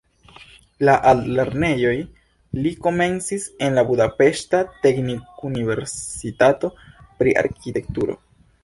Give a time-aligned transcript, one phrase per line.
[0.87, 2.01] La altlernejon
[2.63, 6.77] li komencis en la budapeŝta teknikuniversitato
[7.23, 8.23] pri arkitekturo.